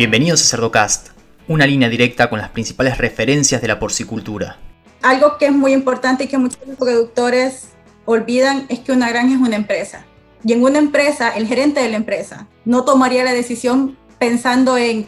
[0.00, 1.08] Bienvenidos a Cerdocast,
[1.46, 4.56] una línea directa con las principales referencias de la porcicultura.
[5.02, 7.68] Algo que es muy importante y que muchos productores
[8.06, 10.06] olvidan es que una granja es una empresa.
[10.42, 15.06] Y en una empresa, el gerente de la empresa no tomaría la decisión pensando en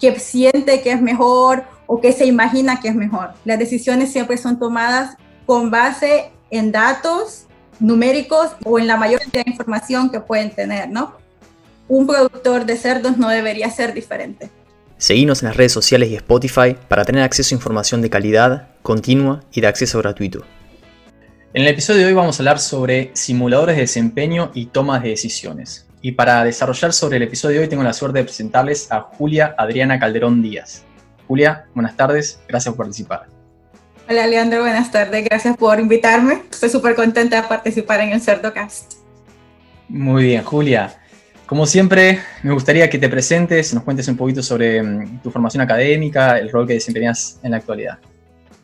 [0.00, 3.34] que siente que es mejor o que se imagina que es mejor.
[3.44, 7.44] Las decisiones siempre son tomadas con base en datos
[7.78, 11.20] numéricos o en la mayor cantidad de información que pueden tener, ¿no?
[11.90, 14.48] Un productor de cerdos no debería ser diferente.
[14.96, 19.42] Seguimos en las redes sociales y Spotify para tener acceso a información de calidad, continua
[19.50, 20.44] y de acceso gratuito.
[21.52, 25.08] En el episodio de hoy vamos a hablar sobre simuladores de desempeño y tomas de
[25.08, 25.88] decisiones.
[26.00, 29.56] Y para desarrollar sobre el episodio de hoy tengo la suerte de presentarles a Julia
[29.58, 30.84] Adriana Calderón Díaz.
[31.26, 33.26] Julia, buenas tardes, gracias por participar.
[34.08, 36.44] Hola Leandro, buenas tardes, gracias por invitarme.
[36.52, 38.94] Estoy súper contenta de participar en el CerdoCast.
[39.88, 40.99] Muy bien, Julia.
[41.50, 45.60] Como siempre, me gustaría que te presentes, nos cuentes un poquito sobre mm, tu formación
[45.60, 47.98] académica, el rol que desempeñas en la actualidad.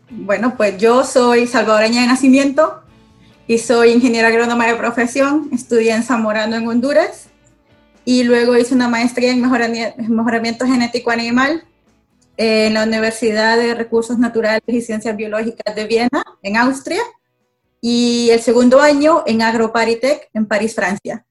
[0.09, 2.85] Bueno, pues yo soy salvadoreña de nacimiento
[3.49, 5.49] y soy ingeniera agrónoma de profesión.
[5.53, 7.27] Estudié en Zamorano, en Honduras,
[8.05, 11.65] y luego hice una maestría en mejoramiento genético animal
[12.37, 17.03] en la Universidad de Recursos Naturales y Ciencias Biológicas de Viena, en Austria,
[17.81, 21.27] y el segundo año en AgroParisTech, en París, Francia.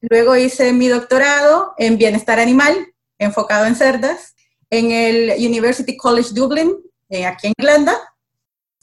[0.00, 2.74] Luego hice mi doctorado en bienestar animal,
[3.18, 4.34] enfocado en cerdas,
[4.70, 6.76] en el University College Dublin,
[7.08, 7.96] eh, aquí en Irlanda,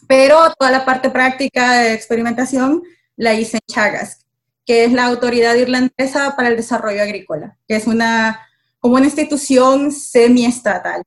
[0.08, 2.84] pero toda la parte práctica de experimentación
[3.16, 4.26] la hice en Chagas,
[4.66, 8.42] que es la autoridad irlandesa para el desarrollo agrícola, que es una,
[8.80, 11.04] como una institución semiestatal.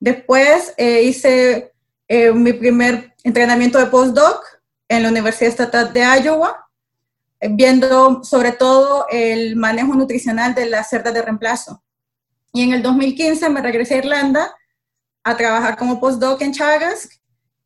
[0.00, 1.72] Después eh, hice
[2.08, 4.44] eh, mi primer entrenamiento de postdoc
[4.88, 6.63] en la Universidad Estatal de Iowa,
[7.50, 11.82] viendo sobre todo el manejo nutricional de las cerdas de reemplazo.
[12.52, 14.56] Y en el 2015 me regresé a Irlanda
[15.24, 17.08] a trabajar como postdoc en Chagas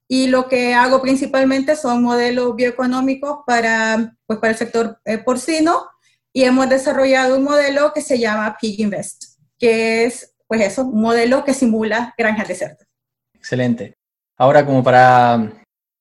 [0.06, 5.86] y lo que hago principalmente son modelos bioeconómicos para, pues, para el sector porcino
[6.32, 9.24] y hemos desarrollado un modelo que se llama Pig Invest,
[9.58, 12.88] que es pues eso, un modelo que simula granjas de cerdos.
[13.34, 13.98] Excelente.
[14.36, 15.52] Ahora como para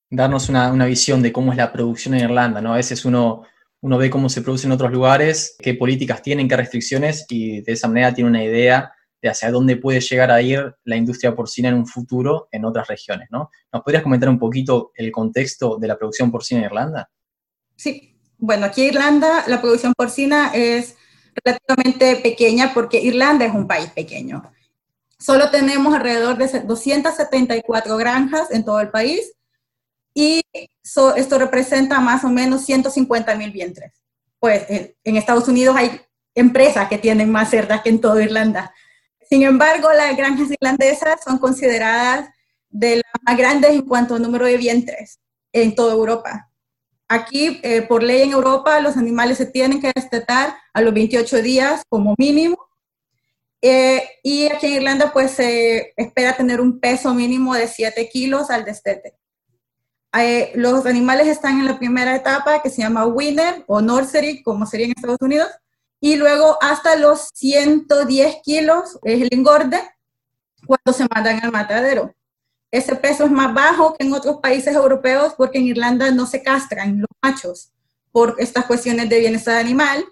[0.10, 2.74] darnos una, visión de cómo es la producción en Irlanda, ¿no?
[2.74, 3.44] A veces uno,
[3.82, 7.74] uno ve cómo se produce en otros lugares, qué políticas tienen, qué restricciones, y de
[7.74, 11.70] esa manera tiene una idea de hacia dónde puede llegar a ir la industria porcina
[11.70, 13.50] en un futuro en otras regiones, ¿no?
[13.72, 17.10] ¿Nos podrías comentar un poquito el contexto de la producción porcina en Irlanda?
[17.76, 20.96] Sí, bueno, aquí en Irlanda la producción porcina es
[21.44, 24.44] relativamente pequeña porque Irlanda es un país pequeño.
[25.20, 29.34] Solo tenemos alrededor de 274 granjas en todo el país
[30.20, 30.42] y
[31.16, 34.02] esto representa más o menos 150 mil vientres.
[34.40, 36.02] Pues en, Estados Unidos hay
[36.34, 38.74] empresas que tienen más cerdas que en toda Irlanda.
[39.30, 42.30] Sin embargo, las granjas irlandesas son consideradas
[42.68, 45.20] de las más grandes en cuanto al número de vientres
[45.54, 46.50] en toda Europa.
[47.08, 51.44] Aquí, eh, por ley en Europa, los animales se tienen que destetar a los 28
[51.44, 52.58] días como mínimo.
[53.62, 58.50] Eh, y aquí en Irlanda, pues se espera tener un peso mínimo de 7 kilos
[58.50, 59.14] al destete.
[60.20, 64.66] Eh, los animales están en la primera etapa que se llama winner o nursery, como
[64.66, 65.50] sería en Estados Unidos,
[66.00, 69.80] y luego hasta los 110 kilos es el engorde
[70.66, 72.14] cuando se mandan al matadero
[72.72, 76.44] ese peso es más bajo que en otros países europeos porque en Irlanda no se
[76.44, 77.72] castran los machos
[78.12, 80.04] por estas cuestiones de bienestar animal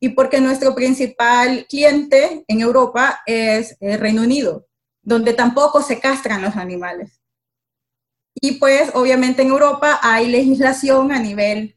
[0.00, 4.66] y porque nuestro principal cliente en Europa es el Reino Unido,
[5.02, 7.17] donde tampoco se castran los animales.
[8.40, 11.76] Y pues obviamente en Europa hay legislación a nivel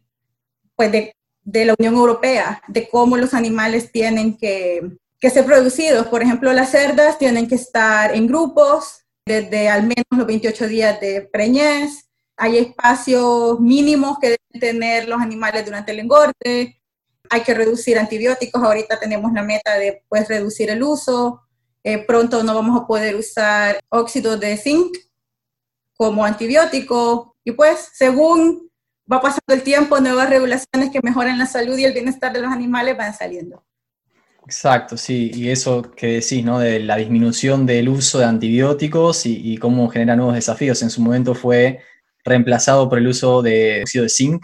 [0.75, 4.81] pues, de, de la Unión Europea de cómo los animales tienen que,
[5.19, 6.07] que ser producidos.
[6.07, 10.99] Por ejemplo, las cerdas tienen que estar en grupos, desde al menos los 28 días
[10.99, 12.09] de preñez.
[12.35, 16.81] Hay espacios mínimos que deben tener los animales durante el engorde.
[17.29, 18.61] Hay que reducir antibióticos.
[18.61, 21.43] Ahorita tenemos la meta de pues, reducir el uso.
[21.83, 24.95] Eh, pronto no vamos a poder usar óxido de zinc
[26.01, 27.35] como antibiótico.
[27.43, 28.71] Y pues, según
[29.11, 32.51] va pasando el tiempo, nuevas regulaciones que mejoran la salud y el bienestar de los
[32.51, 33.63] animales van saliendo.
[34.43, 36.57] Exacto, sí, y eso que decís, ¿no?
[36.57, 40.81] De la disminución del uso de antibióticos y, cómo genera nuevos desafíos.
[40.81, 41.81] En su momento fue
[42.25, 44.43] reemplazado por el uso de óxido de zinc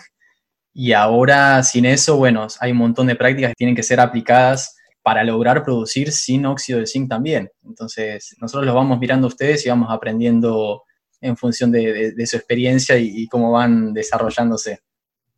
[0.75, 4.75] y ahora sin eso, bueno, hay un montón de prácticas que tienen que ser aplicadas
[5.01, 7.50] para lograr producir sin óxido de zinc también.
[7.63, 10.83] Entonces, nosotros los vamos mirando a ustedes y vamos aprendiendo
[11.22, 14.80] en función de, su experiencia y, cómo van desarrollándose.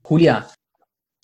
[0.01, 0.47] Julia,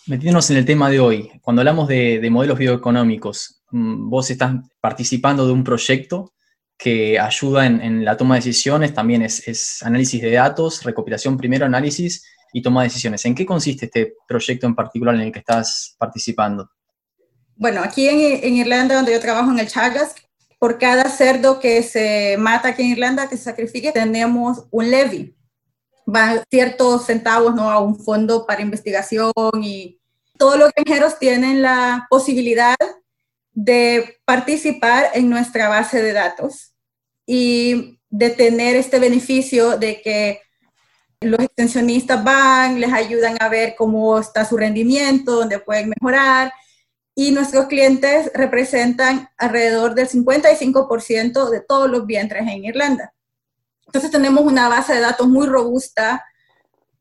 [0.07, 5.47] Metiéndonos en el tema de hoy, cuando hablamos de, modelos bioeconómicos, mm, vos estás participando
[5.47, 6.33] de un proyecto
[6.77, 12.23] que ayuda en, la toma de decisiones, también es, análisis de datos, recopilación primero, análisis
[12.53, 13.25] y toma de decisiones.
[13.25, 16.69] ¿En qué consiste este proyecto en particular en el que estás participando?
[17.55, 20.13] Bueno, aquí en, Irlanda, donde yo trabajo en el Chagas,
[20.59, 25.35] por cada cerdo que se mata aquí en Irlanda, que se sacrifique, tenemos un levy
[26.05, 27.69] van ciertos centavos ¿no?
[27.69, 29.99] a un fondo para investigación y
[30.37, 32.75] todos los granjeros tienen la posibilidad
[33.53, 36.73] de participar en nuestra base de datos
[37.25, 40.41] y de tener este beneficio de que
[41.21, 46.53] los extensionistas van, les ayudan a ver cómo está su rendimiento, dónde pueden mejorar
[47.15, 53.13] y nuestros clientes representan alrededor del 55% de todos los vientres en Irlanda.
[53.87, 56.25] Entonces tenemos una base de datos muy robusta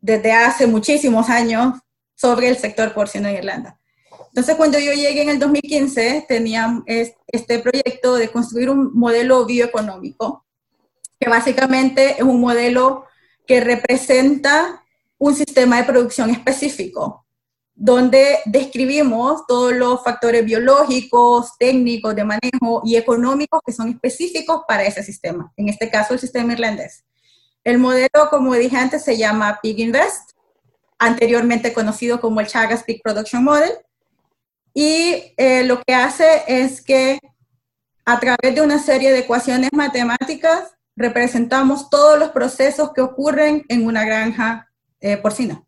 [0.01, 1.81] desde hace muchísimos años
[2.15, 3.81] sobre el sector porcino en Irlanda.
[4.29, 10.47] Entonces cuando yo llegué en el 2015 tenía este proyecto de construir un modelo bioeconómico,
[11.19, 13.07] que básicamente es un modelo
[13.47, 14.85] que representa
[15.19, 17.24] un sistema de producción específico
[17.75, 24.85] donde describimos todos los factores biológicos, técnicos, de manejo y económicos que son específicos para
[24.85, 27.05] ese sistema, en este caso el sistema irlandés.
[27.65, 30.33] El modelo, como dije antes, se llama Pig Invest,
[30.99, 33.73] anteriormente conocido como el Chagas Pig Production Model,
[34.73, 37.19] y eh, lo que hace es que
[38.05, 43.87] a través de una serie de ecuaciones matemáticas representamos todos los procesos que ocurren en
[43.87, 45.64] una granja eh, porcina.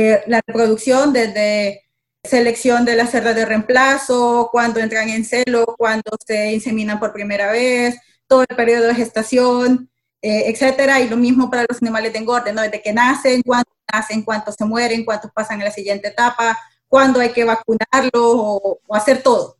[0.00, 1.82] Eh, la reproducción desde
[2.22, 7.50] selección de las cerdas de reemplazo, cuando entran en celo, cuando se inseminan por primera
[7.50, 7.98] vez,
[8.28, 9.90] todo el periodo de gestación,
[10.22, 12.62] eh, etcétera, y lo mismo para los animales de engorde, ¿no?
[12.62, 16.56] Desde que nacen, cuánto nacen, cuántos se mueren, cuántos pasan a la siguiente etapa,
[16.86, 19.56] cuándo hay que vacunarlos o, hacer todo.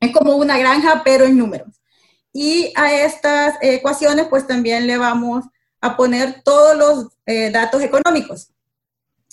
[0.00, 1.78] Es como una granja, pero en números.
[2.32, 5.44] Y a estas ecuaciones, pues también le vamos
[5.82, 8.51] a poner todos los eh, datos económicos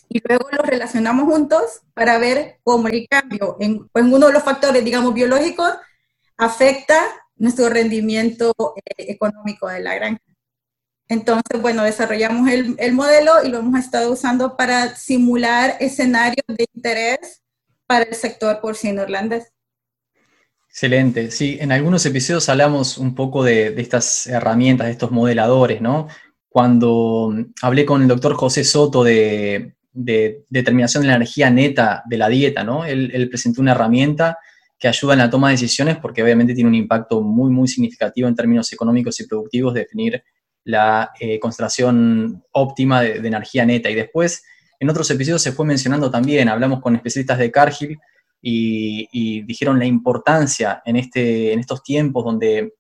[0.10, 4.44] y luego los relacionamos juntos para ver cómo el cambio en, pues, uno de los
[4.44, 5.72] factores, digamos, biológicos
[6.36, 7.00] afecta
[7.36, 10.22] nuestro rendimiento eh, económico de la granja.
[11.08, 16.66] Entonces, bueno, desarrollamos el, el, modelo y lo hemos estado usando para simular escenarios de
[16.74, 17.42] interés
[17.86, 19.52] para el sector porcino irlandés.
[20.70, 21.32] Excelente.
[21.32, 26.08] Sí, en algunos episodios hablamos un poco de, de, estas herramientas, de estos modeladores, ¿no?
[26.48, 32.18] Cuando hablé con el doctor José Soto de, de determinación de la energía neta de
[32.18, 32.86] la dieta, ¿no?
[32.86, 34.38] Él, presentó una herramienta
[34.78, 38.28] que ayuda en la toma de decisiones porque obviamente tiene un impacto muy, muy significativo
[38.28, 40.24] en términos económicos y productivos de definir
[40.64, 43.90] la eh, concentración óptima de, energía neta.
[43.90, 44.44] Y después,
[44.80, 47.98] en otros episodios se fue mencionando también, hablamos con especialistas de Cargill
[48.42, 52.74] y, dijeron la importancia en, este, en estos tiempos donde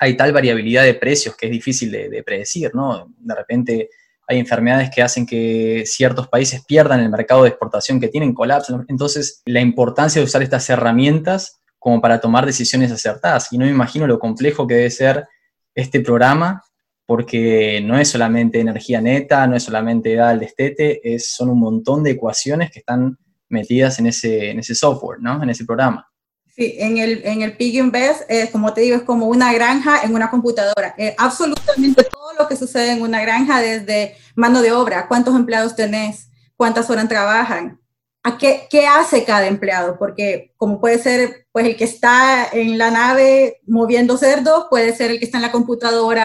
[0.00, 3.14] hay tal variabilidad de precios que es difícil de, de predecir, ¿no?
[3.18, 3.90] De repente
[4.26, 8.84] hay enfermedades que hacen que ciertos países pierdan el mercado de exportación que tienen, colapso.
[8.88, 13.52] Entonces, la importancia de usar estas herramientas como para tomar decisiones acertadas.
[13.52, 15.28] Y no me imagino lo complejo que debe ser
[15.74, 16.62] este programa,
[17.06, 21.60] porque no es solamente energía neta, no es solamente edad al destete, es, son un
[21.60, 23.16] montón de ecuaciones que están
[23.48, 25.40] metidas en ese, en ese software, ¿no?
[25.40, 26.08] en ese programa.
[26.56, 30.00] Sí, en el, en el Pig Invest, eh, como te digo, es como una granja
[30.02, 30.94] en una computadora.
[30.96, 35.76] Eh, absolutamente todo lo que sucede en una granja, desde mano de obra, cuántos empleados
[35.76, 37.78] tenés, cuántas horas trabajan,
[38.22, 42.78] a qué, qué hace cada empleado, porque como puede ser pues el que está en
[42.78, 46.24] la nave moviendo cerdos, puede ser el que está en la computadora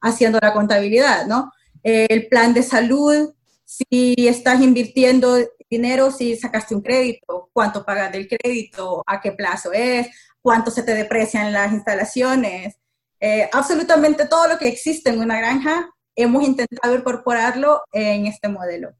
[0.00, 1.52] haciendo la contabilidad, ¿no?
[1.82, 3.34] Eh, el plan de salud,
[3.64, 5.38] si estás invirtiendo
[5.72, 10.06] dinero si sacaste un crédito, cuánto pagas del crédito, a qué plazo es,
[10.42, 12.76] cuánto se te deprecian las instalaciones.
[13.18, 18.92] Eh, absolutamente todo lo que existe en una granja hemos intentado incorporarlo en este modelo.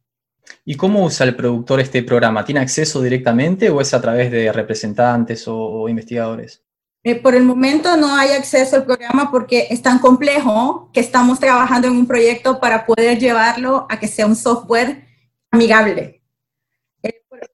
[0.65, 2.45] ¿Y cómo usa el productor este programa?
[2.45, 6.63] ¿Tiene acceso directamente o es a través de representantes o, investigadores?
[7.05, 11.39] Eh, por el momento no hay acceso al programa porque es tan complejo que estamos
[11.39, 15.05] trabajando en un proyecto para poder llevarlo a que sea un software
[15.51, 16.22] amigable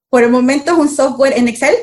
[0.08, 1.74] por el momento es un software en Excel.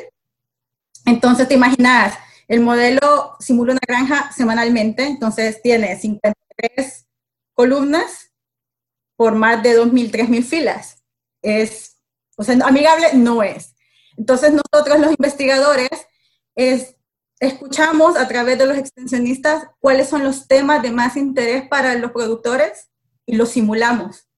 [1.04, 2.18] Entonces te imaginas,
[2.48, 7.06] el modelo simula una granja semanalmente, entonces tiene 53
[7.54, 8.32] columnas
[9.16, 11.02] por más de 2.000, 3.000 filas.
[11.42, 11.98] Es,
[12.36, 13.74] o sea, amigable no es.
[14.16, 15.88] Entonces nosotros los investigadores
[16.54, 16.96] es,
[17.38, 22.12] escuchamos a través de los extensionistas cuáles son los temas de más interés para los
[22.12, 22.90] productores
[23.26, 24.28] y los simulamos.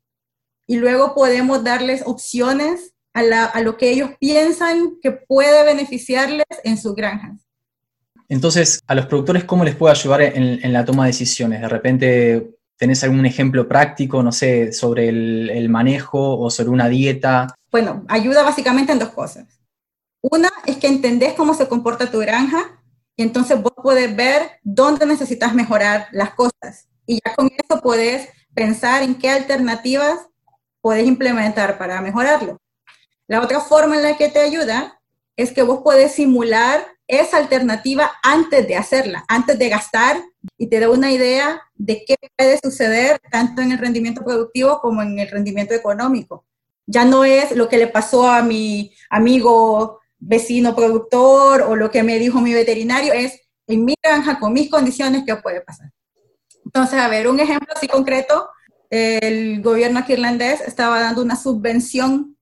[0.67, 6.95] Y luego podemos darles opciones a, lo que ellos piensan que puede beneficiarles en sus
[6.95, 7.41] granjas.
[8.29, 11.61] Entonces, a los productores, ¿cómo les puede ayudar en, la toma de decisiones?
[11.61, 17.55] De repente, ¿tenés algún ejemplo práctico, no sé, sobre el, manejo o sobre una dieta?
[17.71, 19.47] Bueno, ayuda básicamente en dos cosas.
[20.21, 22.83] Una es que entendés cómo se comporta tu granja
[23.17, 26.89] y entonces vos podés ver dónde necesitas mejorar las cosas.
[27.07, 30.29] Y ya con eso podés pensar en qué alternativas
[30.81, 32.59] podés implementar para mejorarlo.
[33.29, 35.01] La otra forma en la que te ayuda
[35.37, 40.23] es que vos podés simular esa alternativa antes de hacerla, antes de gastar,
[40.57, 45.03] y te da una idea de qué puede suceder tanto en el rendimiento productivo como
[45.03, 46.47] en el rendimiento económico.
[46.87, 52.03] Ya no es lo que le pasó a mi amigo vecino productor o lo que
[52.03, 55.93] me dijo mi veterinario, es en mi granja, con mis condiciones, qué puede pasar.
[56.65, 58.49] Entonces, a ver, un ejemplo así concreto,
[58.89, 62.38] el gobierno aquí irlandés estaba dando una subvención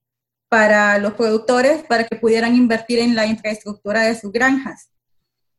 [0.48, 4.90] para los productores para que pudieran invertir en la infraestructura de sus granjas.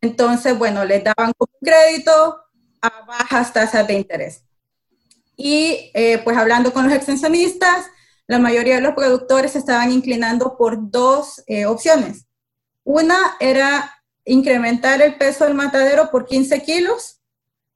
[0.01, 2.39] Entonces, bueno, les daban un crédito
[2.81, 4.43] a bajas tasas de interés.
[5.35, 7.85] Y eh, pues hablando con los extensionistas,
[8.27, 12.25] la mayoría de los productores se estaban inclinando por dos eh, opciones.
[12.83, 13.93] Una era
[14.25, 17.21] incrementar el peso del matadero por 15 kilos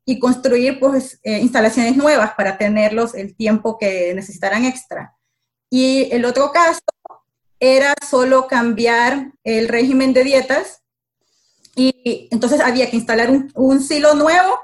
[0.06, 5.16] y construir pues eh, instalaciones nuevas para tenerlos el tiempo que necesitaran extra.
[5.70, 6.82] Y el otro caso
[7.62, 10.82] era solo cambiar el régimen de dietas
[11.76, 14.60] y entonces había que instalar un, silo nuevo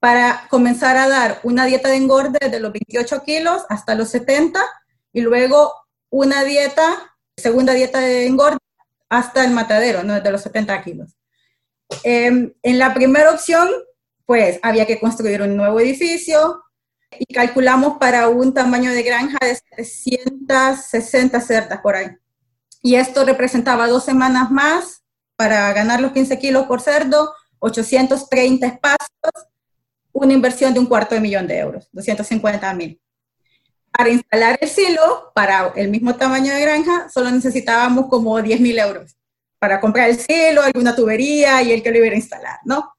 [0.00, 4.60] para comenzar a dar una dieta de engorde de los 28 kilos hasta los 70
[5.12, 5.72] y luego
[6.08, 8.58] una dieta, segunda dieta de engorde
[9.10, 10.18] hasta el matadero, ¿no?
[10.18, 11.14] de los 70 kilos.
[12.02, 13.68] Em, en la primera opción,
[14.24, 16.62] pues había que construir un nuevo edificio
[17.18, 22.16] y calculamos para un tamaño de granja de 760 cerdas por ahí
[22.82, 25.02] y esto representaba dos semanas más
[25.36, 29.32] para ganar los 15 kilos por cerdo, 830 espacios,
[30.12, 33.00] una inversión de un cuarto de millón de euros, 250 mil.
[33.92, 38.78] Para instalar el silo, para el mismo tamaño de granja, solo necesitábamos como 10 mil
[38.78, 39.16] euros
[39.58, 42.94] para comprar el silo, alguna tubería y el que lo iba a instalar, ¿no?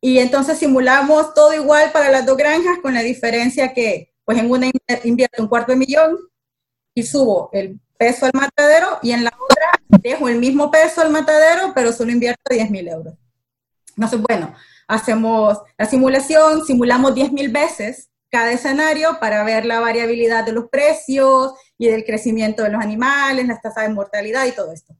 [0.00, 4.50] Y entonces simulamos todo igual para las dos granjas, con la diferencia que, pues en
[4.50, 4.70] una
[5.04, 6.18] invierto un cuarto de millón
[6.94, 11.10] y subo el peso al matadero y en la otra dejo el mismo peso al
[11.10, 13.14] matadero, pero solo invierto 10 mil euros.
[13.96, 14.54] Entonces, bueno,
[14.86, 20.68] hacemos la simulación, simulamos 10 mil veces cada escenario para ver la variabilidad de los
[20.68, 24.94] precios y del crecimiento de los animales, las tasas de mortalidad y todo esto.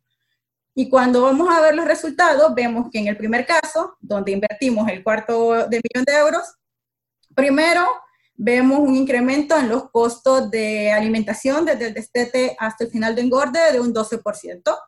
[0.78, 4.86] Y cuando vamos a ver los resultados, vemos que en el primer caso, donde invertimos
[4.90, 6.54] el cuarto de millón de euros,
[7.34, 7.86] primero
[8.34, 13.22] vemos un incremento en los costos de alimentación desde el destete hasta el final de
[13.22, 14.78] engorde de un 12%.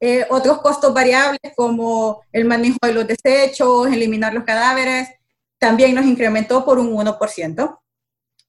[0.00, 5.08] Eh, otros costos variables como el manejo de los desechos, eliminar los cadáveres,
[5.56, 7.80] también nos incrementó por un 1%.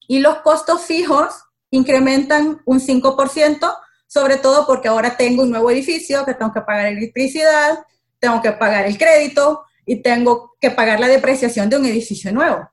[0.08, 1.36] Y los costos fijos
[1.70, 3.76] incrementan un 5%,
[4.14, 7.84] sobre todo porque ahora tengo un nuevo edificio que tengo que pagar electricidad,
[8.20, 12.70] tengo que pagar el crédito y tengo que pagar la depreciación de un edificio nuevo.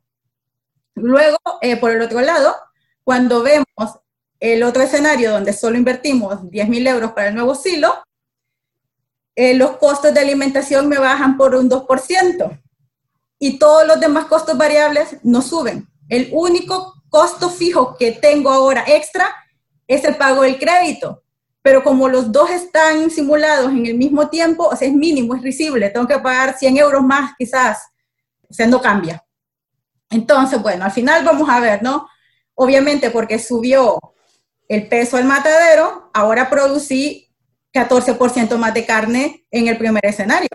[0.94, 2.56] Luego, eh, por el otro lado,
[3.04, 3.66] cuando vemos
[4.40, 8.04] el otro escenario donde solo invertimos 10 mil euros para el nuevo silo,
[9.36, 12.62] eh, los costos de alimentación me bajan por un 2%
[13.40, 15.88] y todos los demás costos variables no suben.
[16.08, 19.36] El único costo fijo que tengo ahora extra
[19.88, 21.21] es el pago del crédito,
[21.62, 25.42] pero como los dos están simulados en el mismo tiempo, o sea, es mínimo, es
[25.42, 27.88] risible, tengo que pagar 100 euros más quizás,
[28.50, 29.24] o sea, no cambia.
[30.10, 32.08] Entonces, bueno, al final vamos a ver, ¿no?
[32.56, 34.00] Obviamente porque subió
[34.68, 37.32] el peso al matadero, ahora producí
[37.74, 40.50] 14% más de carne en el primer escenario,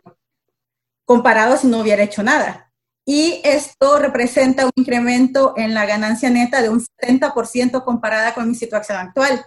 [1.05, 2.73] comparado si no hubiera hecho nada.
[3.05, 8.55] Y esto representa un incremento en la ganancia neta de un 70% comparada con mi
[8.55, 9.45] situación actual,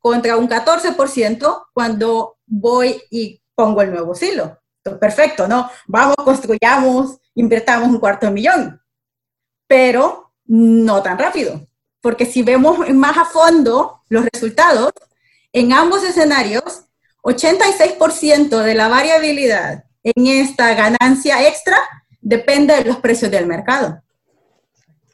[0.00, 4.58] contra un 14% cuando voy y pongo el nuevo silo.
[4.98, 5.70] perfecto, ¿no?
[5.86, 8.80] Vamos, construyamos, invertamos un cuarto de millón
[9.70, 11.64] pero no tan rápido.
[12.00, 14.92] Porque si vemos más a fondo los resultados,
[15.52, 16.86] en ambos escenarios,
[17.22, 21.76] 86% de la variabilidad en esta ganancia extra
[22.20, 24.02] depende de los precios del mercado.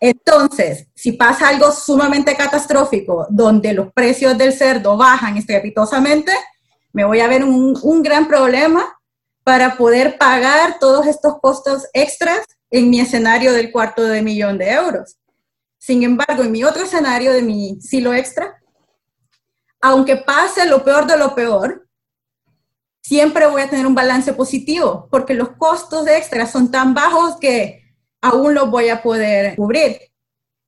[0.01, 6.33] Entonces, si pasa algo sumamente catastrófico, donde los precios del cerdo bajan estrepitosamente,
[6.93, 8.99] me voy a ver un, gran problema
[9.45, 14.73] para poder pagar todos estos costos extras en mi escenario del cuarto de millón de
[14.73, 15.17] euros.
[15.79, 18.61] Sin embargo, en mi otro escenario de mi silo extra,
[19.81, 21.87] aunque pase lo peor de lo peor,
[23.03, 27.86] siempre voy a tener un balance positivo, porque los costos extras son tan bajos que
[28.27, 29.99] aún los voy a poder cubrir.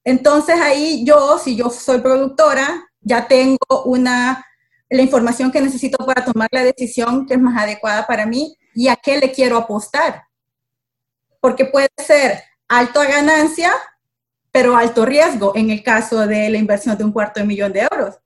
[0.05, 4.45] Entonces ahí yo, si yo soy productora, ya tengo una,
[4.89, 8.89] la información que necesito para tomar la decisión que es más adecuada para mí y
[8.89, 10.25] a qué le quiero apostar.
[11.41, 13.73] Porque puede ser alto a ganancia,
[14.53, 17.89] pero alto riesgo en el caso de la inversión de un cuarto de millón de
[17.91, 18.19] euros.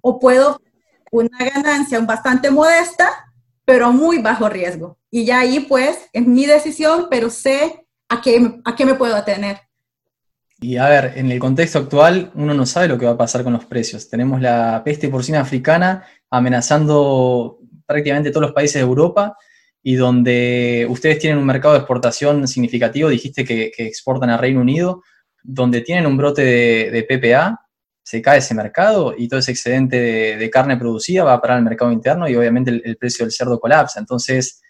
[0.00, 0.60] O puedo
[1.10, 3.32] una ganancia bastante modesta,
[3.64, 4.98] pero muy bajo riesgo.
[5.10, 9.14] Y ya ahí pues es mi decisión, pero sé a qué, a qué me puedo
[9.14, 9.58] atener.
[10.58, 13.44] Y a ver, en el contexto actual uno no sabe lo que va a pasar
[13.44, 14.08] con los precios.
[14.08, 19.36] Tenemos la peste porcina africana amenazando prácticamente todos los países de Europa
[19.82, 25.02] y donde ustedes tienen un mercado de exportación significativo, dijiste que, exportan a Reino Unido,
[25.44, 27.60] donde tienen un brote de, PPA,
[28.02, 31.64] se cae ese mercado y todo ese excedente de, carne producida va a parar al
[31.64, 34.00] mercado interno y obviamente el precio del cerdo colapsa.
[34.00, 34.60] Entonces,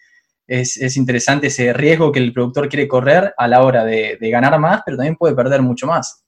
[0.47, 4.81] es, interesante ese riesgo que el productor quiere correr a la hora de, ganar más,
[4.85, 6.23] pero también puede perder mucho más.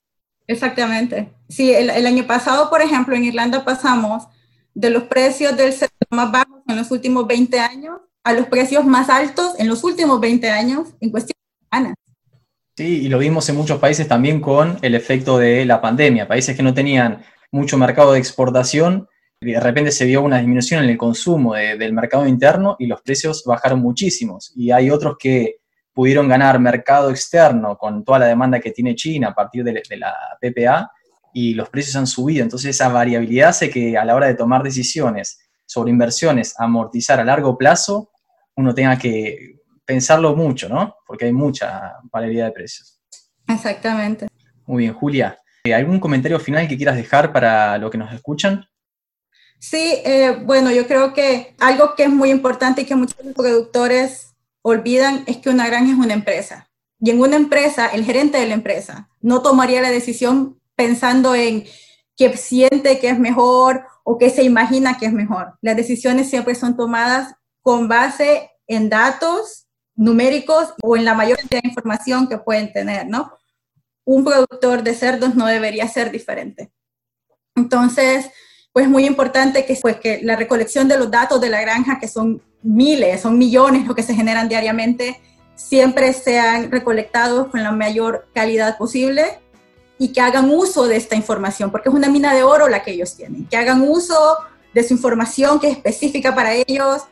[0.46, 1.30] Exactamente.
[1.48, 4.24] Sí, el, año pasado, por ejemplo, en Irlanda pasamos
[4.74, 8.84] de los precios del cerdo más bajos en los últimos 20 años a los precios
[8.84, 11.94] más altos en los últimos 20 años en cuestión de semanas.
[12.76, 16.28] Sí, y lo vimos en muchos países también con el efecto de la pandemia.
[16.28, 19.08] Países que no tenían mucho mercado de exportación
[19.40, 23.42] de repente se vio una disminución en el consumo del mercado interno y los precios
[23.46, 24.52] bajaron muchísimos.
[24.54, 25.60] Y hay otros que
[25.94, 30.14] pudieron ganar mercado externo con toda la demanda que tiene China a partir de, la
[30.40, 30.90] PPA
[31.32, 32.42] y los precios han subido.
[32.42, 37.24] Entonces esa variabilidad hace que a la hora de tomar decisiones sobre inversiones, amortizar a
[37.24, 38.10] largo plazo,
[38.56, 39.56] uno tenga que
[39.86, 40.96] pensarlo mucho, ¿no?
[41.06, 43.00] Porque hay mucha variabilidad de precios.
[43.48, 44.26] Exactamente.
[44.66, 45.38] Muy bien, Julia.
[45.64, 48.69] ¿Algún comentario final que quieras dejar para lo que nos escuchan?
[49.60, 54.34] Sí, eh, bueno, yo creo que algo que es muy importante y que muchos productores
[54.62, 56.70] olvidan es que una granja es una empresa.
[56.98, 61.64] Y en una empresa, el gerente de la empresa no tomaría la decisión pensando en
[62.16, 65.58] que siente que es mejor o que se imagina que es mejor.
[65.60, 71.62] Las decisiones siempre son tomadas con base en datos numéricos o en la mayor cantidad
[71.62, 73.30] de información que pueden tener, ¿no?
[74.04, 76.72] Un productor de cerdos no debería ser diferente.
[77.54, 78.30] Entonces,
[78.72, 82.08] pues muy importante que, pues, que la recolección de los datos de la granja, que
[82.08, 85.20] son miles, son millones lo que se generan diariamente,
[85.56, 89.40] siempre sean recolectados con la mayor calidad posible
[89.98, 92.92] y que hagan uso de esta información, porque es una mina de oro la que
[92.92, 94.38] ellos tienen, que hagan uso
[94.72, 97.02] de su información que es específica para ellos,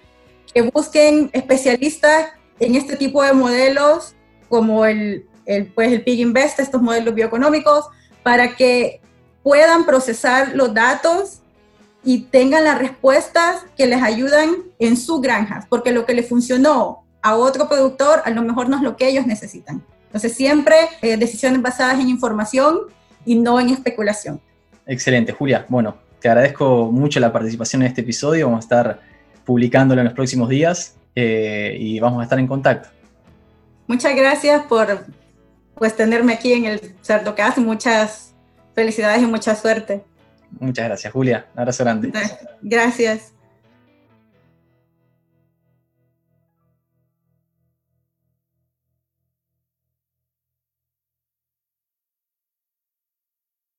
[0.54, 2.28] que busquen especialistas
[2.60, 4.14] en este tipo de modelos
[4.48, 7.86] como el, el, pues el Pig Invest, estos modelos bioeconómicos,
[8.22, 9.00] para que
[9.42, 11.42] puedan procesar los datos
[12.08, 17.04] y tengan las respuestas que les ayudan en sus granjas, porque lo que le funcionó
[17.20, 19.84] a otro productor a lo mejor no es lo que ellos necesitan.
[20.06, 22.78] Entonces siempre eh, decisiones basadas en información
[23.26, 24.40] y no en especulación.
[24.86, 25.66] Excelente, Julia.
[25.68, 28.46] Bueno, te agradezco mucho la participación en este episodio.
[28.46, 29.00] Vamos a estar
[29.44, 32.88] publicándolo en los próximos días eh, y vamos a estar en contacto.
[33.86, 35.04] Muchas gracias por
[35.74, 37.58] pues tenerme aquí en el Cerdocast.
[37.58, 38.34] Muchas
[38.74, 40.04] felicidades y mucha suerte.
[40.60, 41.46] Muchas gracias, Julia.
[41.54, 42.12] Un abrazo grande.
[42.62, 43.37] Gracias.